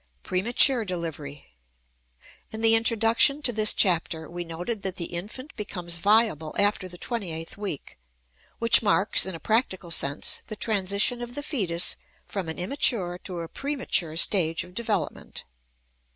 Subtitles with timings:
[0.23, 1.45] PREMATURE DELIVERY.
[2.49, 6.97] In the introduction to this chapter we noted that the infant becomes viable after the
[6.97, 7.99] twenty eighth week,
[8.57, 13.41] which marks in a practical sense, the transition of the fetus from an immature to
[13.41, 15.43] a premature stage of development.